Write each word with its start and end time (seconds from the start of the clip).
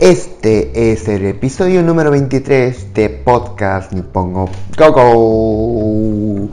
Este 0.00 0.92
es 0.92 1.08
el 1.08 1.26
episodio 1.26 1.82
número 1.82 2.12
23 2.12 2.94
de 2.94 3.08
Podcast 3.10 3.92
Nippongo 3.92 4.48
Go 4.76 4.92
Go. 4.92 6.48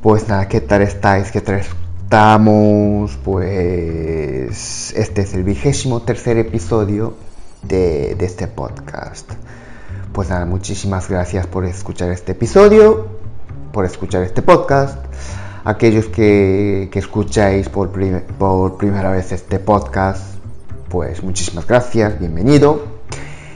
Pues 0.00 0.28
nada, 0.28 0.46
¿qué 0.46 0.60
tal 0.60 0.82
estáis? 0.82 1.32
¿Qué 1.32 1.40
tal 1.40 1.56
estamos? 1.56 3.18
Pues 3.24 4.92
este 4.92 5.22
es 5.22 5.34
el 5.34 5.42
vigésimo 5.42 6.02
tercer 6.02 6.38
episodio 6.38 7.14
de, 7.64 8.16
este 8.20 8.46
podcast. 8.46 9.28
Pues 10.12 10.28
nada, 10.30 10.46
muchísimas 10.46 11.08
gracias 11.08 11.48
por 11.48 11.64
escuchar 11.64 12.12
este 12.12 12.32
episodio, 12.32 13.08
por 13.72 13.84
escuchar 13.84 14.22
este 14.22 14.42
podcast. 14.42 14.96
Aquellos 15.64 16.06
que, 16.06 16.88
que 16.92 17.00
escucháis 17.00 17.68
por, 17.68 17.90
por 18.38 18.76
primera 18.76 19.10
vez 19.10 19.32
este 19.32 19.58
podcast, 19.58 20.39
pues 20.90 21.22
muchísimas 21.22 21.66
gracias, 21.66 22.18
bienvenido. 22.18 22.82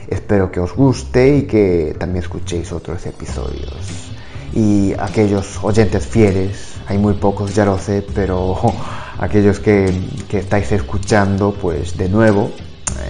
Espero 0.07 0.51
que 0.51 0.61
os 0.61 0.73
guste 0.73 1.37
y 1.37 1.41
que 1.43 1.95
también 1.99 2.23
escuchéis 2.23 2.71
otros 2.71 3.05
episodios. 3.05 4.09
Y 4.53 4.93
aquellos 4.93 5.59
oyentes 5.61 6.07
fieles, 6.07 6.75
hay 6.87 6.97
muy 6.97 7.13
pocos, 7.15 7.53
ya 7.53 7.65
lo 7.65 7.77
sé, 7.77 8.05
pero 8.15 8.55
aquellos 9.19 9.59
que, 9.59 9.93
estáis 10.31 10.71
escuchando, 10.71 11.53
pues 11.53 11.97
de 11.97 12.07
nuevo, 12.07 12.51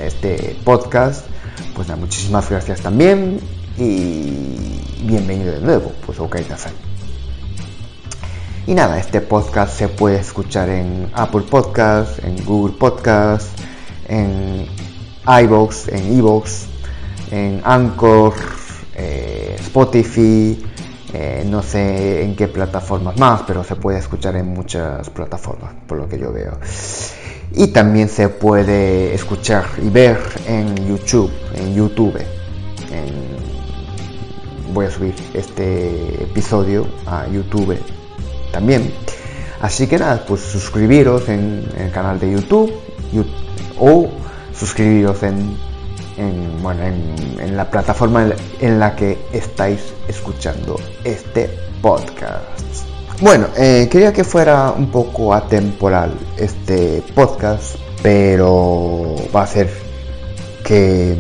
este 0.04 0.58
podcast, 0.64 1.28
pues 1.76 1.88
muchísimas 1.96 2.50
gracias 2.50 2.82
también 2.82 3.40
y 3.78 4.82
bienvenido 5.04 5.54
de 5.54 5.62
nuevo, 5.62 5.92
pues 6.06 6.20
ok, 6.20 6.38
y 8.68 8.74
nada, 8.74 8.98
este 8.98 9.22
podcast 9.22 9.78
se 9.78 9.88
puede 9.90 10.20
escuchar 10.20 10.70
en 10.70 11.12
Apple 11.14 11.44
Podcast, 11.48 12.18
en 12.24 12.44
Google 12.44 12.76
Podcast, 12.76 13.55
en 14.08 14.66
iBox, 15.44 15.88
en 15.90 16.18
Evox, 16.18 16.68
en 17.32 17.62
Anchor, 17.64 18.34
eh, 18.96 19.56
Spotify, 19.60 20.64
eh, 21.14 21.46
no 21.48 21.64
sé 21.64 22.24
en 22.24 22.36
qué 22.36 22.48
plataformas 22.48 23.18
más, 23.18 23.42
pero 23.48 23.64
se 23.64 23.76
puede 23.76 24.00
escuchar 24.00 24.36
en 24.36 24.48
muchas 24.48 25.10
plataformas, 25.10 25.74
por 25.88 25.98
lo 25.98 26.08
que 26.08 26.20
yo 26.20 26.32
veo. 26.32 26.58
Y 27.54 27.68
también 27.68 28.10
se 28.10 28.30
puede 28.30 29.14
escuchar 29.14 29.66
y 29.82 29.90
ver 29.90 30.20
en 30.48 30.76
YouTube, 30.88 31.32
en 31.56 31.74
YouTube. 31.74 32.20
Voy 34.74 34.88
a 34.88 34.92
subir 34.92 35.16
este 35.34 36.24
episodio 36.24 36.86
a 37.06 37.28
YouTube 37.28 37.78
también. 38.52 38.94
Así 39.62 39.88
que 39.88 39.98
nada, 39.98 40.26
pues 40.28 40.42
suscribiros 40.42 41.30
en, 41.30 41.66
el 41.78 41.92
canal 41.92 42.20
de 42.20 42.32
YouTube 42.32 42.74
o 43.80 44.08
suscribiros 44.58 45.24
en, 45.24 45.58
en, 46.18 46.62
bueno, 46.62 46.84
en, 46.84 47.58
la 47.58 47.70
plataforma 47.70 48.24
en 48.24 48.30
la, 48.30 48.36
en 48.62 48.80
la 48.80 48.96
que 48.96 49.18
estáis 49.32 49.94
escuchando 50.08 50.80
este 51.04 51.50
podcast. 51.82 52.86
Bueno, 53.22 53.48
eh, 53.56 53.88
quería 53.90 54.12
que 54.12 54.24
fuera 54.24 54.72
un 54.72 54.88
poco 54.88 55.34
atemporal 55.34 56.14
este 56.38 57.02
podcast, 57.14 57.76
pero 58.04 59.16
va 59.34 59.44
a 59.44 59.48
ser 59.48 59.70
que, 60.66 61.16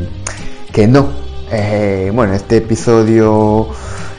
que 0.74 0.88
no. 0.88 1.09
Eh, 1.51 2.12
bueno, 2.13 2.34
este 2.34 2.57
episodio 2.57 3.68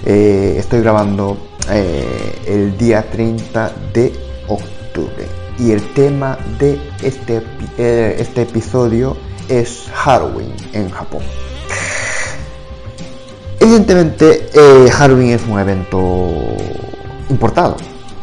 eh, 0.05 0.55
estoy 0.59 0.81
grabando 0.81 1.37
eh, 1.71 2.38
el 2.47 2.78
día 2.78 3.11
30 3.11 3.72
de 3.93 4.12
octubre 4.49 5.27
y 5.59 5.72
el 5.72 5.93
tema 5.94 6.38
de 6.59 6.78
este, 7.03 7.43
eh, 7.79 8.17
este 8.19 8.43
episodio 8.43 9.17
es 9.49 9.84
Halloween 9.95 10.53
en 10.73 10.91
Japón. 10.91 11.23
Evidentemente, 13.61 14.49
eh, 14.55 14.91
Halloween 14.91 15.31
es 15.31 15.43
un 15.47 15.59
evento 15.59 16.31
importado. 17.29 17.77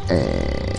Eh, 0.08 0.74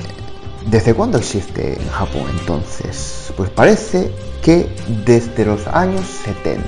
¿Desde 0.66 0.94
cuándo 0.94 1.18
existe 1.18 1.80
en 1.80 1.90
Japón 1.90 2.24
entonces? 2.40 3.32
Pues 3.38 3.50
parece 3.50 4.12
que 4.42 4.68
desde 5.06 5.46
los 5.46 5.68
años 5.68 6.06
70. 6.24 6.64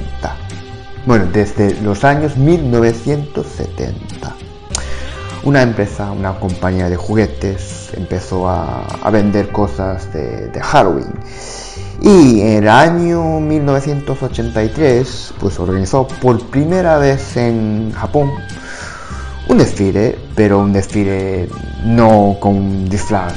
Bueno, 1.05 1.27
desde 1.31 1.79
los 1.81 2.03
años 2.03 2.37
1970. 2.37 4.36
Una 5.43 5.61
empresa, 5.61 6.11
una 6.11 6.39
compañía 6.39 6.89
de 6.89 6.95
juguetes 6.95 7.91
empezó 7.93 8.49
a, 8.49 9.09
vender 9.11 9.51
cosas 9.51 10.11
de, 10.13 10.47
de 10.47 10.61
Halloween. 10.61 11.13
Y 12.01 12.41
en 12.41 12.63
el 12.63 12.69
año 12.69 13.39
1983, 13.39 15.33
pues 15.39 15.59
organizó 15.59 16.07
por 16.07 16.39
primera 16.47 16.97
vez 16.97 17.37
en 17.37 17.91
Japón 17.91 18.31
un 19.49 19.57
desfile, 19.57 20.17
pero 20.35 20.59
un 20.59 20.73
desfile 20.73 21.49
no 21.85 22.37
con 22.39 22.87
disfraz, 22.89 23.33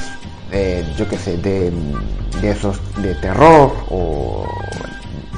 eh, 0.53 0.85
yo 0.97 1.09
qué 1.09 1.17
sé, 1.17 1.37
de, 1.37 1.73
de 2.43 2.51
esos 2.51 2.81
de 3.01 3.15
terror 3.15 3.73
o 3.91 4.45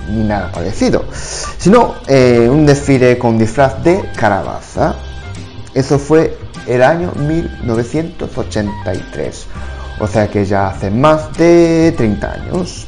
ni 0.08 0.24
nada 0.24 0.50
parecido, 0.50 1.04
sino 1.58 1.94
eh, 2.06 2.48
un 2.50 2.66
desfile 2.66 3.18
con 3.18 3.38
disfraz 3.38 3.82
de 3.84 4.02
calabaza. 4.16 4.96
Eso 5.74 5.98
fue 5.98 6.38
el 6.66 6.82
año 6.82 7.12
1983, 7.16 9.46
o 10.00 10.06
sea 10.06 10.28
que 10.28 10.44
ya 10.44 10.68
hace 10.68 10.90
más 10.90 11.32
de 11.36 11.94
30 11.96 12.32
años. 12.32 12.86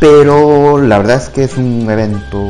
Pero 0.00 0.80
la 0.80 0.98
verdad 0.98 1.16
es 1.16 1.28
que 1.28 1.42
es 1.44 1.56
un 1.56 1.90
evento, 1.90 2.40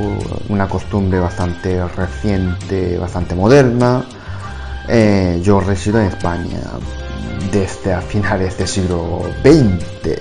una 0.50 0.68
costumbre 0.68 1.18
bastante 1.18 1.82
reciente, 1.88 2.98
bastante 2.98 3.34
moderna. 3.34 4.04
Eh, 4.86 5.40
yo 5.42 5.58
resido 5.60 5.98
en 5.98 6.08
España 6.08 6.60
desde 7.50 7.94
a 7.94 8.02
finales 8.02 8.58
del 8.58 8.68
siglo 8.68 9.22
XX. 9.42 10.18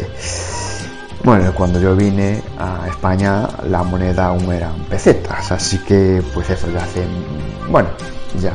Bueno, 1.24 1.52
cuando 1.54 1.82
yo 1.82 1.96
vine 1.96 2.42
a 2.58 2.88
España 2.88 3.48
la 3.70 3.84
moneda 3.84 4.28
aún 4.28 4.54
eran 4.54 4.76
pesetas, 4.90 5.52
así 5.52 5.80
que 5.80 6.24
pues 6.34 6.50
eso 6.50 6.68
ya 6.72 6.84
hace, 6.84 7.04
bueno, 7.70 7.90
ya 8.40 8.54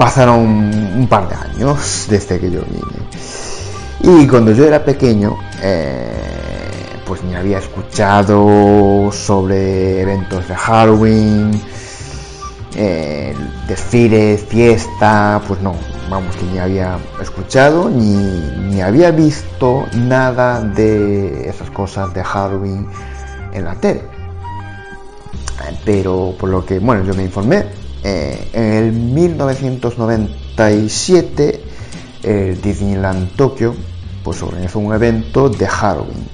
pasaron 0.00 0.40
un 0.40 1.06
par 1.10 1.28
de 1.28 1.34
años 1.34 2.06
desde 2.08 2.40
que 2.40 2.50
yo 2.50 2.62
vine. 2.62 4.22
Y 4.22 4.26
cuando 4.26 4.50
yo 4.52 4.64
era 4.64 4.82
pequeño, 4.82 5.36
eh, 5.62 6.10
pues 7.04 7.22
ni 7.22 7.34
había 7.34 7.58
escuchado 7.58 9.12
sobre 9.12 10.00
eventos 10.00 10.48
de 10.48 10.56
Halloween, 10.56 11.50
eh, 12.76 13.36
desfiles, 13.68 14.42
fiesta, 14.48 15.42
pues 15.46 15.60
no, 15.60 15.74
vamos 16.08 16.34
que 16.34 16.46
ni 16.46 16.58
había 16.58 16.96
escuchado 17.20 17.90
ni, 17.90 18.14
ni 18.70 18.80
había 18.80 19.10
visto 19.10 19.84
nada 19.92 20.62
de 20.62 21.46
esas 21.46 21.68
cosas 21.72 22.14
de 22.14 22.24
Halloween 22.24 22.88
en 23.52 23.64
la 23.66 23.74
tele. 23.74 24.00
Pero 25.84 26.34
por 26.40 26.48
lo 26.48 26.64
que, 26.64 26.78
bueno, 26.78 27.04
yo 27.04 27.12
me 27.12 27.24
informé, 27.24 27.79
eh, 28.04 28.48
en 28.52 28.72
el 28.72 28.92
1997 28.92 31.64
el 32.22 32.60
Disneyland 32.60 33.34
Tokyo 33.36 33.74
pues 34.22 34.42
organizó 34.42 34.78
un 34.78 34.92
evento 34.94 35.48
de 35.48 35.66
Halloween. 35.66 36.28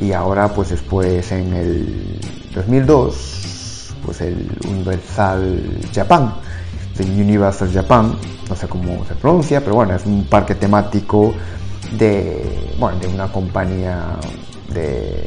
Y 0.00 0.10
ahora 0.12 0.52
pues 0.52 0.70
después 0.70 1.30
en 1.32 1.54
el 1.54 2.18
2002 2.54 3.94
pues 4.04 4.20
el 4.22 4.50
Universal 4.68 5.78
Japan 5.94 6.34
el 6.98 7.10
Universal 7.10 7.70
Japan 7.72 8.16
no 8.48 8.56
sé 8.56 8.66
cómo 8.66 9.04
se 9.06 9.14
pronuncia 9.14 9.60
pero 9.60 9.74
bueno 9.74 9.94
es 9.94 10.04
un 10.06 10.24
parque 10.24 10.54
temático 10.54 11.34
de 11.98 12.74
bueno 12.78 12.98
de 12.98 13.08
una 13.08 13.30
compañía 13.30 14.16
de 14.72 15.26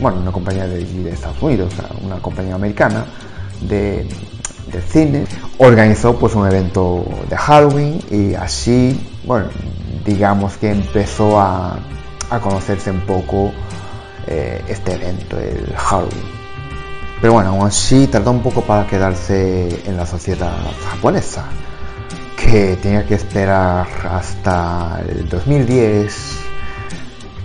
bueno 0.00 0.20
una 0.20 0.32
compañía 0.32 0.66
de, 0.66 0.84
de 0.84 1.10
Estados 1.10 1.42
Unidos 1.42 1.72
una 2.04 2.20
compañía 2.20 2.54
americana 2.54 3.06
de, 3.60 4.06
de 4.72 4.82
cine 4.82 5.24
organizó 5.58 6.18
pues 6.18 6.34
un 6.34 6.46
evento 6.46 7.04
de 7.28 7.36
Halloween 7.36 8.00
y 8.10 8.34
así 8.34 9.00
bueno 9.24 9.48
digamos 10.04 10.56
que 10.56 10.70
empezó 10.70 11.38
a, 11.40 11.78
a 12.30 12.40
conocerse 12.40 12.90
un 12.90 13.00
poco 13.00 13.52
eh, 14.30 14.62
este 14.68 14.92
evento 14.92 15.38
el 15.38 15.74
Halloween. 15.74 16.38
Pero 17.20 17.32
bueno, 17.32 17.50
aún 17.50 17.66
así 17.66 18.06
tardó 18.06 18.30
un 18.30 18.42
poco 18.42 18.60
para 18.60 18.86
quedarse 18.86 19.82
en 19.86 19.96
la 19.96 20.04
sociedad 20.04 20.52
japonesa, 20.90 21.46
que 22.36 22.76
tenía 22.76 23.06
que 23.06 23.14
esperar 23.14 23.86
hasta 24.08 25.00
el 25.08 25.28
2010, 25.28 26.40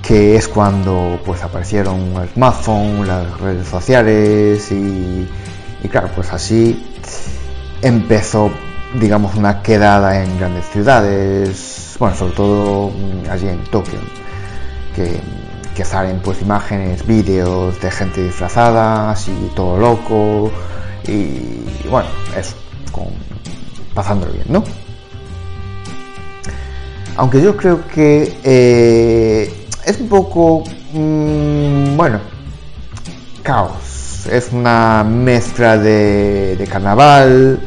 que 0.02 0.36
es 0.36 0.48
cuando 0.50 1.20
pues 1.26 1.42
aparecieron 1.42 2.16
el 2.22 2.30
smartphone, 2.30 3.08
las 3.08 3.40
redes 3.40 3.68
sociales 3.68 4.70
y, 4.72 5.28
y 5.84 5.88
claro, 5.88 6.10
pues 6.14 6.34
así 6.34 6.93
empezó 7.84 8.52
digamos 8.96 9.36
una 9.36 9.62
quedada 9.62 10.24
en 10.24 10.38
grandes 10.38 10.66
ciudades, 10.68 11.96
bueno, 12.00 12.16
sobre 12.16 12.34
todo 12.34 12.92
allí 13.30 13.48
en 13.48 13.64
Tokio, 13.66 14.00
que 14.96 15.20
que 15.74 15.84
salen 15.84 16.20
pues 16.20 16.42
imágenes, 16.42 17.06
vídeos 17.06 17.80
de 17.82 17.92
gente 17.92 18.24
disfrazada, 18.24 19.12
así 19.12 19.32
todo 19.56 19.78
loco 19.78 20.52
y 21.08 21.88
bueno, 21.90 22.10
eso, 22.38 22.56
pasándolo 23.94 24.34
bien, 24.34 24.46
¿no? 24.50 24.64
Aunque 27.16 27.42
yo 27.42 27.56
creo 27.58 27.88
que 27.88 28.38
eh, 28.44 29.68
es 29.86 30.00
un 30.00 30.10
poco, 30.10 30.64
mmm, 30.94 31.96
bueno, 31.96 32.20
caos, 33.44 33.72
es 34.32 34.52
una 34.52 35.04
mezcla 35.04 35.78
de, 35.78 36.56
de 36.58 36.68
carnaval, 36.68 37.60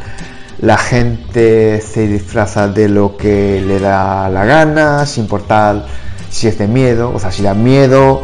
la 0.59 0.79
gente 0.79 1.81
se 1.81 2.07
disfraza 2.07 2.69
de 2.69 2.89
lo 2.89 3.17
que 3.17 3.61
le 3.61 3.79
da 3.79 4.29
la 4.31 4.45
gana, 4.45 5.05
sin 5.07 5.25
importar 5.25 5.85
si 6.31 6.49
es 6.49 6.59
de 6.59 6.67
miedo, 6.67 7.13
o 7.15 7.19
sea, 7.19 7.31
si 7.31 7.43
da 7.43 7.55
miedo 7.55 8.23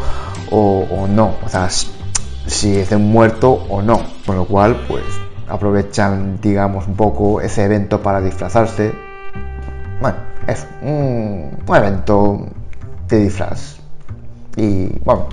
o, 0.50 1.06
no, 1.08 1.36
o 1.44 1.48
sea, 1.48 1.68
si 1.70 2.76
es 2.76 2.90
de 2.90 2.96
un 2.96 3.10
muerto 3.10 3.52
o 3.68 3.82
no, 3.82 4.02
con 4.26 4.36
lo 4.36 4.44
cual, 4.44 4.84
pues 4.88 5.04
aprovechan, 5.48 6.40
digamos, 6.40 6.86
un 6.86 6.94
poco 6.94 7.40
ese 7.40 7.64
evento 7.64 8.02
para 8.02 8.20
disfrazarse. 8.20 8.92
Bueno, 10.00 10.16
es 10.46 10.66
un, 10.82 11.50
evento 11.68 12.46
de 13.08 13.18
disfraz. 13.18 13.76
Y 14.56 14.98
bueno, 15.00 15.26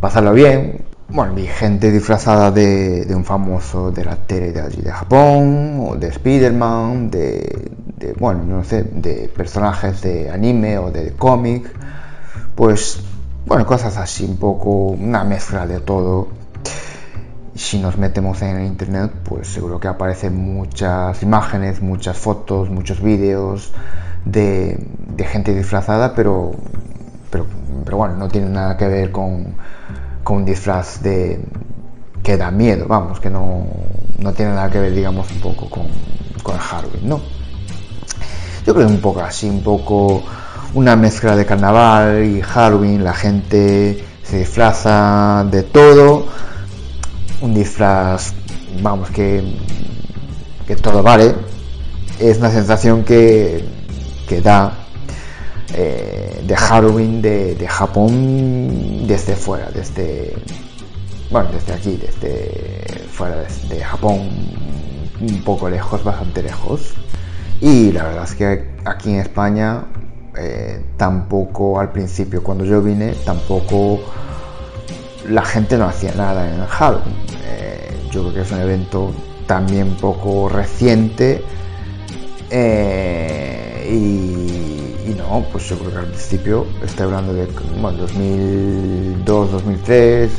pasarlo 0.00 0.32
bien. 0.32 0.84
Bueno, 1.10 1.34
vi 1.34 1.46
gente 1.46 1.90
disfrazada 1.90 2.50
de, 2.50 3.06
un 3.14 3.24
famoso 3.24 3.90
de 3.90 4.04
la 4.04 4.16
tele 4.16 4.52
de 4.52 4.68
de 4.68 4.92
Japón, 4.92 5.86
o 5.88 5.96
de 5.96 6.08
Spider-Man, 6.08 7.10
de, 7.10 7.70
de, 7.96 8.12
bueno, 8.12 8.44
no 8.44 8.64
sé, 8.64 8.82
de 8.82 9.30
personajes 9.34 10.02
de 10.02 10.30
anime 10.30 10.78
o 10.78 10.90
de 10.90 11.12
cómic 11.12 11.70
pues 12.58 13.00
bueno, 13.46 13.64
cosas 13.66 13.96
así, 13.98 14.24
un 14.24 14.36
poco 14.36 14.70
una 14.88 15.22
mezcla 15.22 15.64
de 15.64 15.78
todo. 15.78 16.26
Si 17.54 17.78
nos 17.78 17.96
metemos 17.96 18.42
en 18.42 18.66
internet, 18.66 19.12
pues 19.22 19.46
seguro 19.46 19.78
que 19.78 19.86
aparecen 19.86 20.34
muchas 20.34 21.22
imágenes, 21.22 21.80
muchas 21.80 22.18
fotos, 22.18 22.68
muchos 22.68 23.00
vídeos 23.00 23.72
de, 24.24 24.76
gente 25.30 25.54
disfrazada, 25.54 26.16
pero, 26.16 26.50
pero, 27.30 27.46
bueno, 27.96 28.16
no 28.16 28.26
tiene 28.26 28.48
nada 28.50 28.76
que 28.76 28.88
ver 28.88 29.12
con, 29.12 29.54
con 30.28 30.36
un 30.36 30.44
disfraz 30.44 31.00
de 31.02 31.40
que 32.22 32.36
da 32.36 32.50
miedo, 32.50 32.86
vamos, 32.86 33.18
que 33.18 33.30
no, 33.30 33.64
no 34.18 34.34
tiene 34.34 34.52
nada 34.52 34.68
que 34.68 34.78
ver, 34.78 34.92
digamos, 34.92 35.30
un 35.30 35.40
poco 35.40 35.70
con, 35.70 35.86
con 36.42 36.54
el 36.54 36.60
Halloween, 36.60 37.08
¿no? 37.08 37.20
Yo 38.66 38.74
creo 38.74 38.88
un 38.88 39.00
poco 39.00 39.22
así, 39.22 39.48
un 39.48 39.62
poco 39.62 40.22
una 40.74 40.96
mezcla 40.96 41.34
de 41.34 41.46
carnaval 41.46 42.26
y 42.26 42.42
Halloween, 42.42 43.02
la 43.02 43.14
gente 43.14 44.04
se 44.22 44.40
disfraza 44.40 45.46
de 45.50 45.62
todo, 45.62 46.26
un 47.40 47.54
disfraz, 47.54 48.34
vamos, 48.82 49.08
que, 49.08 49.42
que 50.66 50.76
todo 50.76 51.02
vale, 51.02 51.34
es 52.20 52.36
una 52.36 52.50
sensación 52.50 53.02
que, 53.02 53.64
que 54.28 54.42
da 54.42 54.87
eh, 55.74 56.42
de 56.46 56.56
Halloween 56.56 57.20
de, 57.22 57.66
Japón 57.68 59.06
desde 59.06 59.36
fuera, 59.36 59.70
desde, 59.70 60.34
bueno, 61.30 61.50
desde 61.52 61.72
aquí, 61.72 61.96
desde 61.96 63.04
fuera 63.10 63.36
de, 63.36 63.74
de 63.74 63.84
Japón, 63.84 64.28
un 65.20 65.42
poco 65.44 65.68
lejos, 65.68 66.02
bastante 66.04 66.42
lejos. 66.42 66.94
Y 67.60 67.92
la 67.92 68.04
verdad 68.04 68.24
es 68.24 68.34
que 68.34 68.70
aquí 68.84 69.10
en 69.10 69.20
España 69.20 69.84
eh, 70.40 70.84
tampoco 70.96 71.80
al 71.80 71.90
principio, 71.90 72.44
cuando 72.44 72.64
yo 72.64 72.80
vine, 72.80 73.14
tampoco 73.24 73.98
la 75.28 75.44
gente 75.44 75.76
no 75.76 75.86
hacía 75.86 76.12
nada 76.14 76.48
en 76.48 76.64
Halloween. 76.64 77.16
Eh, 77.44 77.90
yo 78.12 78.22
creo 78.22 78.34
que 78.34 78.40
es 78.42 78.52
un 78.52 78.60
evento 78.60 79.12
también 79.46 79.96
poco 79.96 80.48
reciente 80.48 81.42
eh, 82.50 83.88
y, 83.90 84.77
no, 85.14 85.44
pues 85.52 85.68
yo 85.68 85.78
creo 85.78 85.90
que 85.90 85.98
al 85.98 86.06
principio, 86.06 86.66
estoy 86.82 87.06
hablando 87.06 87.32
de 87.32 87.46
bueno, 87.80 87.98
2002, 87.98 89.52
2003, 89.52 90.30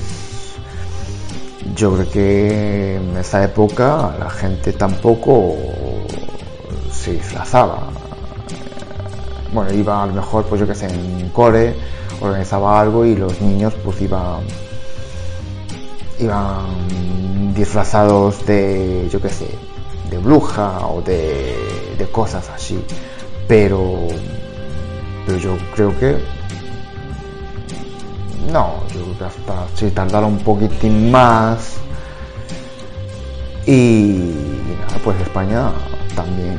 yo 1.75 1.93
creo 1.93 2.09
que 2.09 2.95
en 2.95 3.17
esa 3.17 3.43
época 3.43 4.15
la 4.19 4.29
gente 4.29 4.73
tampoco 4.73 5.55
se 6.91 7.13
disfrazaba 7.13 7.89
bueno, 9.51 9.73
iba 9.73 10.03
a 10.03 10.05
lo 10.05 10.13
mejor, 10.13 10.45
pues 10.45 10.61
yo 10.61 10.67
que 10.67 10.75
sé, 10.75 10.87
en 10.87 11.29
core, 11.29 11.75
organizaba 12.21 12.79
algo 12.79 13.05
y 13.05 13.15
los 13.15 13.41
niños 13.41 13.73
pues 13.83 14.01
iban, 14.01 14.41
iban 16.19 17.53
disfrazados 17.53 18.45
de, 18.45 19.07
yo 19.11 19.21
que 19.21 19.29
sé, 19.29 19.47
de 20.09 20.17
bruja 20.19 20.85
o 20.87 21.01
de, 21.01 21.55
de 21.97 22.05
cosas 22.11 22.49
así. 22.49 22.79
Pero, 23.47 24.07
pero 25.29 25.37
yo 25.37 25.57
creo 25.75 25.99
que 25.99 26.17
no, 28.51 28.81
yo 28.91 29.03
creo 29.03 29.17
que 29.19 29.25
hasta 29.25 29.67
si 29.75 29.91
tardara 29.91 30.25
un 30.25 30.39
poquitín 30.39 31.11
más. 31.11 31.75
Y, 33.67 34.33
nada, 34.79 34.99
pues 35.03 35.21
España 35.21 35.71
también 36.15 36.57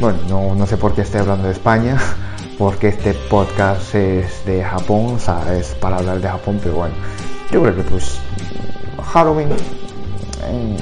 bueno, 0.00 0.18
no, 0.28 0.54
no 0.54 0.64
sé 0.64 0.76
por 0.76 0.94
qué 0.94 1.00
estoy 1.00 1.22
hablando 1.22 1.48
de 1.48 1.54
España, 1.54 1.98
porque 2.58 2.86
este 2.86 3.14
podcast 3.14 3.96
es 3.96 4.44
de 4.46 4.62
Japón, 4.62 5.16
o 5.16 5.18
sea, 5.18 5.56
es 5.56 5.74
para 5.74 5.96
hablar 5.96 6.20
de 6.20 6.28
Japón, 6.28 6.60
pero 6.62 6.76
bueno, 6.76 6.94
yo 7.50 7.60
creo 7.62 7.74
que 7.74 7.82
pues 7.82 8.20
Halloween 9.12 9.48
eh, 10.44 10.76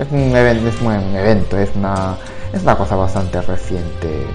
es 0.00 0.12
un 0.12 0.36
evento, 0.36 0.68
es 0.68 0.82
un 0.82 1.16
evento, 1.16 1.58
es 1.58 1.70
una, 1.74 2.16
es 2.52 2.62
una 2.62 2.76
cosa 2.76 2.96
bastante 2.96 3.40
reciente, 3.40 4.26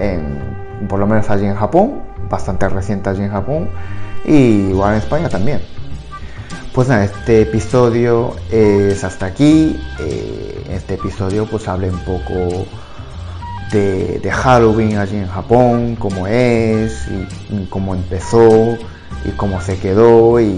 en, 0.00 0.88
por 0.88 0.98
lo 0.98 1.06
menos 1.06 1.30
allí 1.30 1.46
en 1.46 1.54
Japón, 1.54 2.02
bastante 2.28 2.68
reciente 2.68 3.10
allí 3.10 3.22
en 3.22 3.30
Japón, 3.30 3.68
y 4.24 4.70
igual 4.70 4.94
en 4.94 4.98
España 4.98 5.28
también. 5.28 5.60
Pues 6.74 6.88
nada, 6.88 7.04
este 7.04 7.42
episodio 7.42 8.36
es 8.50 9.02
hasta 9.02 9.26
aquí. 9.26 9.80
Eh, 9.98 10.64
este 10.70 10.94
episodio 10.94 11.46
pues 11.46 11.66
hablé 11.66 11.90
un 11.90 11.98
poco 12.00 12.66
de, 13.72 14.30
Halloween 14.32 14.98
allí 14.98 15.16
en 15.16 15.28
Japón, 15.28 15.96
cómo 15.96 16.26
es, 16.26 17.08
y, 17.50 17.66
cómo 17.66 17.94
empezó, 17.94 18.78
y 19.24 19.30
cómo 19.36 19.60
se 19.60 19.78
quedó, 19.78 20.40
y, 20.40 20.56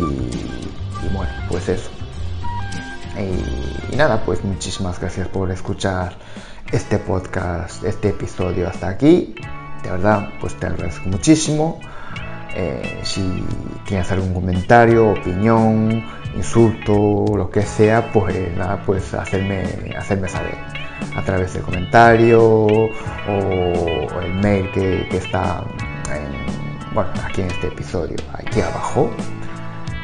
bueno, 1.13 1.33
pues 1.49 1.69
eso. 1.69 1.91
Y, 3.19 3.95
y, 3.95 3.97
nada, 3.97 4.23
pues 4.25 4.45
muchísimas 4.45 4.99
gracias 5.01 5.29
por 5.29 5.51
escuchar 5.51 6.17
este 6.73 6.99
podcast, 6.99 7.85
este 7.85 8.09
episodio 8.09 8.69
hasta 8.69 8.88
aquí. 8.88 9.35
De 9.83 9.91
verdad, 9.91 10.31
pues 10.41 10.55
te 10.59 10.67
agradezco 10.67 11.09
muchísimo. 11.09 11.79
Eh, 12.55 13.00
si 13.02 13.45
tienes 13.87 14.11
algún 14.11 14.35
comentario, 14.35 15.11
opinión, 15.11 16.05
insulto, 16.35 17.26
lo 17.37 17.50
que 17.50 17.62
sea, 17.62 18.11
pues 18.12 18.57
nada, 18.57 18.83
pues 18.85 19.14
hacerme, 19.14 19.95
hacerme 19.97 20.29
saber 20.29 20.57
a 21.17 21.23
través 21.23 21.55
del 21.55 21.62
comentario 21.62 22.43
o, 22.43 24.21
el 24.23 24.35
mail 24.35 24.71
que, 24.73 25.09
está 25.17 25.64
bueno, 26.95 27.11
aquí 27.25 27.43
en 27.43 27.49
este 27.49 27.69
episodio, 27.69 28.17
aquí 28.33 28.61
abajo. 28.61 29.11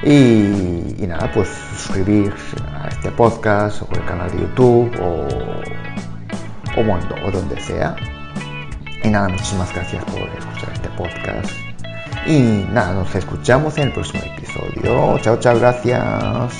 Y, 0.03 1.07
nada, 1.07 1.31
pues 1.33 1.49
suscribir 1.77 2.33
a 2.73 2.89
este 2.89 3.11
podcast 3.11 3.83
o 3.83 3.89
el 3.93 4.05
canal 4.05 4.31
de 4.31 4.41
YouTube 4.41 4.91
o, 5.01 5.27
o, 6.79 7.31
donde 7.31 7.61
sea. 7.61 7.97
Y 9.03 9.09
nada, 9.09 9.29
muchísimas 9.29 9.73
gracias 9.75 10.05
por 10.05 10.23
escuchar 10.23 10.73
este 10.73 10.89
podcast. 10.91 11.51
Y 12.27 12.67
nada, 12.73 12.95
nos 12.95 13.15
escuchamos 13.15 13.77
en 13.79 13.85
el 13.85 13.93
próximo 13.93 14.23
episodio. 14.25 15.19
Chao, 15.19 15.39
chao, 15.39 15.59
gracias. 15.59 16.55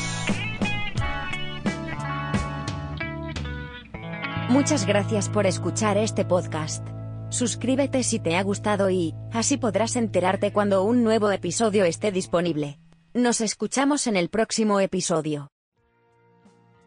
Muchas 4.49 4.87
gracias 4.87 5.29
por 5.29 5.47
escuchar 5.47 5.99
este 5.99 6.25
podcast. 6.25 6.87
Suscríbete 7.31 8.03
si 8.03 8.19
te 8.19 8.37
ha 8.37 8.43
gustado 8.43 8.89
y, 8.89 9.15
así 9.33 9.59
podrás 9.59 9.97
enterarte 9.97 10.53
cuando 10.53 10.83
un 10.85 11.05
nuevo 11.05 11.31
episodio 11.31 11.85
esté 11.85 12.11
disponible. 12.11 12.79
Nos 13.13 13.43
escuchamos 13.43 14.07
en 14.07 14.17
el 14.17 14.31
próximo 14.31 14.81
episodio. 14.81 15.51